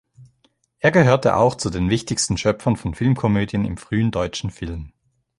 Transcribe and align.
Er 0.79 0.89
gehörte 0.89 1.35
auch 1.37 1.53
zu 1.53 1.69
den 1.69 1.91
wichtigsten 1.91 2.35
Schöpfern 2.35 2.75
von 2.75 2.95
Filmkomödien 2.95 3.65
im 3.65 3.77
frühen 3.77 4.09
deutschen 4.09 4.49
Film. 4.49 4.93